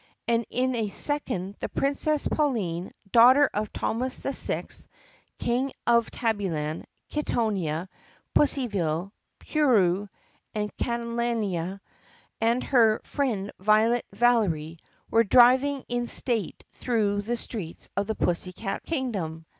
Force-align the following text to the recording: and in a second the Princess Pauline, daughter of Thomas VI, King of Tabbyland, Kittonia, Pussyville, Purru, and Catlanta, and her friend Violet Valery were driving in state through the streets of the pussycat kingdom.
and 0.27 0.45
in 0.49 0.73
a 0.73 0.87
second 0.89 1.55
the 1.59 1.69
Princess 1.69 2.27
Pauline, 2.27 2.91
daughter 3.11 3.47
of 3.53 3.71
Thomas 3.71 4.19
VI, 4.23 4.65
King 5.37 5.71
of 5.85 6.09
Tabbyland, 6.09 6.85
Kittonia, 7.11 7.87
Pussyville, 8.35 9.11
Purru, 9.37 10.07
and 10.55 10.75
Catlanta, 10.77 11.79
and 12.41 12.63
her 12.63 12.99
friend 13.03 13.51
Violet 13.59 14.05
Valery 14.11 14.79
were 15.11 15.23
driving 15.23 15.83
in 15.87 16.07
state 16.07 16.63
through 16.73 17.21
the 17.21 17.37
streets 17.37 17.87
of 17.95 18.07
the 18.07 18.15
pussycat 18.15 18.83
kingdom. 18.83 19.45